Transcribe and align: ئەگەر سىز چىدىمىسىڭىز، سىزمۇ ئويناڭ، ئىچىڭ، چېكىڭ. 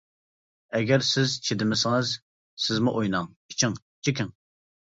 ئەگەر 0.79 1.05
سىز 1.09 1.35
چىدىمىسىڭىز، 1.49 2.15
سىزمۇ 2.65 2.97
ئويناڭ، 2.97 3.31
ئىچىڭ، 3.53 3.79
چېكىڭ. 4.09 4.37